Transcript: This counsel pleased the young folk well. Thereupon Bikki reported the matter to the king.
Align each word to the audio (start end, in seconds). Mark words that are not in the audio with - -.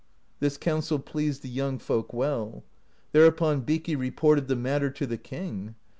This 0.39 0.57
counsel 0.57 0.97
pleased 0.97 1.43
the 1.43 1.47
young 1.47 1.77
folk 1.77 2.11
well. 2.11 2.63
Thereupon 3.11 3.61
Bikki 3.61 3.95
reported 3.95 4.47
the 4.47 4.55
matter 4.55 4.89
to 4.89 5.05
the 5.05 5.15
king. 5.19 5.75